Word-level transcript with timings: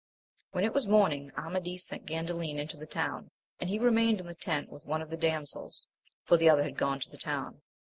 When 0.51 0.63
it 0.63 0.73
was 0.73 0.87
morning, 0.87 1.31
Amadis 1.37 1.85
sent 1.85 2.07
Gandalin 2.07 2.57
into 2.57 2.75
the 2.75 2.87
town, 2.87 3.29
and 3.59 3.69
he 3.69 3.77
remained 3.77 4.19
in 4.19 4.25
the 4.25 4.33
tent 4.33 4.69
with 4.71 4.83
one 4.87 5.03
of 5.03 5.11
the 5.11 5.15
damsels, 5.15 5.85
for 6.23 6.37
the 6.37 6.49
other 6.49 6.63
had 6.63 6.75
gone 6.75 6.99
to 7.01 7.09
the 7.11 7.19
town. 7.19 7.61